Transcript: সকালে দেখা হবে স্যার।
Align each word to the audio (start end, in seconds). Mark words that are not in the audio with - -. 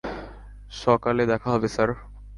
সকালে 0.73 1.23
দেখা 1.25 1.49
হবে 1.51 1.67
স্যার। 1.67 1.89